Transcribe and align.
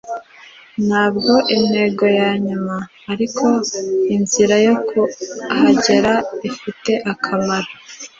ntabwo 0.87 1.33
intego 1.55 2.05
yanyuma, 2.19 2.75
ariko 3.11 3.45
inzira 4.15 4.55
yo 4.65 4.75
kuhagera 4.87 6.13
ifite 6.49 6.91
akamaro 7.11 7.71